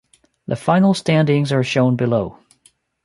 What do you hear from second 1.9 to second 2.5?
below.